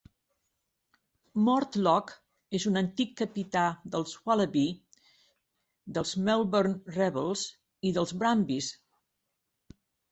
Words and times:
Mortlock 1.49 2.13
és 2.61 2.65
un 2.71 2.81
antic 2.81 3.11
capità 3.21 3.67
dels 3.97 4.17
Wallaby, 4.31 4.65
dels 5.99 6.19
Melbourne 6.31 6.99
Rebels 6.99 7.49
i 7.91 7.95
dels 8.01 8.17
Brumbies. 8.25 8.77